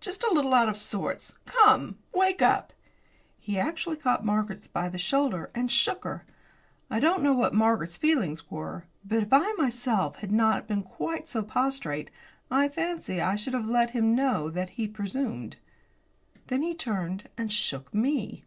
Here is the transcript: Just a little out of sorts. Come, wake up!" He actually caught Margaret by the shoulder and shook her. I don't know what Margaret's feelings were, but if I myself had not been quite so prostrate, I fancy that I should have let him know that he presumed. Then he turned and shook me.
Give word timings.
Just 0.00 0.24
a 0.24 0.32
little 0.32 0.54
out 0.54 0.70
of 0.70 0.78
sorts. 0.78 1.34
Come, 1.44 1.98
wake 2.14 2.40
up!" 2.40 2.72
He 3.38 3.58
actually 3.58 3.96
caught 3.96 4.24
Margaret 4.24 4.66
by 4.72 4.88
the 4.88 4.96
shoulder 4.96 5.50
and 5.54 5.70
shook 5.70 6.04
her. 6.04 6.24
I 6.88 7.00
don't 7.00 7.22
know 7.22 7.34
what 7.34 7.52
Margaret's 7.52 7.98
feelings 7.98 8.50
were, 8.50 8.86
but 9.04 9.22
if 9.24 9.30
I 9.30 9.52
myself 9.58 10.16
had 10.20 10.32
not 10.32 10.66
been 10.68 10.84
quite 10.84 11.28
so 11.28 11.42
prostrate, 11.42 12.10
I 12.50 12.70
fancy 12.70 13.16
that 13.16 13.28
I 13.28 13.36
should 13.36 13.52
have 13.52 13.66
let 13.68 13.90
him 13.90 14.14
know 14.14 14.48
that 14.48 14.70
he 14.70 14.88
presumed. 14.88 15.58
Then 16.46 16.62
he 16.62 16.72
turned 16.74 17.28
and 17.36 17.52
shook 17.52 17.92
me. 17.92 18.42